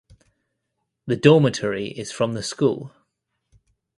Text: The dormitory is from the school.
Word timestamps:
The 1.05 1.15
dormitory 1.15 1.89
is 1.89 2.11
from 2.11 2.33
the 2.33 2.41
school. 2.41 2.91